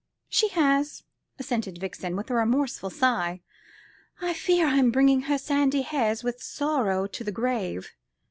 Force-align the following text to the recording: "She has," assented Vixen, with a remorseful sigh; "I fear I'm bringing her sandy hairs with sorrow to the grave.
"She 0.29 0.47
has," 0.47 1.03
assented 1.37 1.77
Vixen, 1.77 2.15
with 2.15 2.31
a 2.31 2.33
remorseful 2.33 2.89
sigh; 2.89 3.41
"I 4.19 4.33
fear 4.33 4.65
I'm 4.65 4.89
bringing 4.89 5.21
her 5.29 5.37
sandy 5.37 5.83
hairs 5.83 6.23
with 6.23 6.41
sorrow 6.41 7.05
to 7.05 7.23
the 7.23 7.31
grave. 7.31 7.91